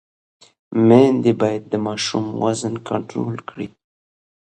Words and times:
میندې 0.87 1.31
باید 1.41 1.63
د 1.71 1.73
ماشوم 1.87 2.25
وزن 2.43 2.73
کنټرول 2.89 3.35
کړي۔ 3.49 3.67